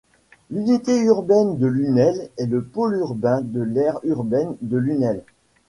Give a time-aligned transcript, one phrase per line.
[0.49, 5.21] L'unité urbaine de Lunel est le pôle urbain de l'aire urbaine de Lunel.